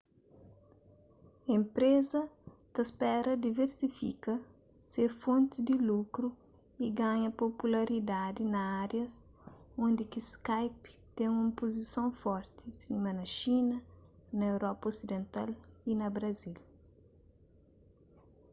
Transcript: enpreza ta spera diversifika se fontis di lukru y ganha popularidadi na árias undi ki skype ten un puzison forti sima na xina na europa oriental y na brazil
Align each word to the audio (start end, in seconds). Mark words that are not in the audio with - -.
enpreza 1.57 2.19
ta 2.73 2.81
spera 2.91 3.31
diversifika 3.45 4.33
se 4.89 5.01
fontis 5.21 5.59
di 5.67 5.75
lukru 5.89 6.29
y 6.85 6.87
ganha 6.99 7.29
popularidadi 7.43 8.43
na 8.53 8.61
árias 8.83 9.13
undi 9.85 10.03
ki 10.11 10.21
skype 10.33 10.85
ten 11.15 11.29
un 11.43 11.49
puzison 11.59 12.09
forti 12.21 12.65
sima 12.81 13.09
na 13.17 13.25
xina 13.37 13.77
na 14.37 14.43
europa 14.53 14.85
oriental 14.99 15.49
y 15.91 15.91
na 15.99 16.07
brazil 16.15 16.57